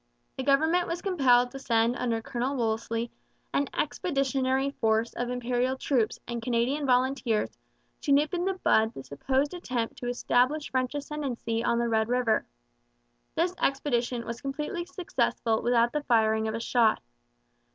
The 0.35 0.41
government 0.41 0.87
was 0.87 1.03
compelled 1.03 1.51
to 1.51 1.59
send 1.59 1.95
under 1.95 2.23
Colonel 2.23 2.55
Wolseley 2.57 3.11
an 3.53 3.67
expeditionary 3.71 4.71
force 4.71 5.13
of 5.13 5.29
Imperial 5.29 5.77
troops 5.77 6.17
and 6.27 6.41
Canadian 6.41 6.87
volunteers 6.87 7.55
to 8.01 8.11
nip 8.11 8.33
in 8.33 8.43
the 8.45 8.55
bud 8.55 8.95
the 8.95 9.03
supposed 9.03 9.53
attempt 9.53 9.97
to 9.99 10.07
establish 10.07 10.71
French 10.71 10.95
ascendancy 10.95 11.63
on 11.63 11.77
the 11.77 11.87
Red 11.87 12.09
River. 12.09 12.47
This 13.35 13.53
expedition 13.61 14.25
was 14.25 14.41
completely 14.41 14.85
successful 14.85 15.61
without 15.61 15.93
the 15.93 16.01
firing 16.01 16.47
of 16.47 16.55
a 16.55 16.59
shot. 16.59 16.99